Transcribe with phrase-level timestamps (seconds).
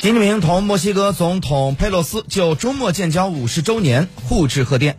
[0.00, 4.96] 习近平同墨西哥总统佩洛斯就中墨建交五十周年互致贺电。